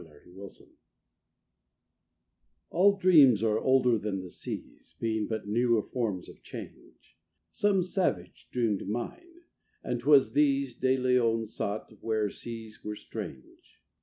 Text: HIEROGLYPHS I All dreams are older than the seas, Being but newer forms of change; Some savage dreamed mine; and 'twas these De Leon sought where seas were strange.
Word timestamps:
HIEROGLYPHS 0.03 0.63
I 0.63 0.65
All 2.71 2.97
dreams 2.97 3.43
are 3.43 3.59
older 3.59 3.99
than 3.99 4.21
the 4.23 4.31
seas, 4.31 4.95
Being 4.99 5.27
but 5.27 5.47
newer 5.47 5.83
forms 5.83 6.27
of 6.27 6.41
change; 6.41 7.17
Some 7.51 7.83
savage 7.83 8.47
dreamed 8.51 8.89
mine; 8.89 9.43
and 9.83 9.99
'twas 9.99 10.33
these 10.33 10.73
De 10.73 10.97
Leon 10.97 11.45
sought 11.45 11.99
where 12.01 12.31
seas 12.31 12.83
were 12.83 12.95
strange. 12.95 13.79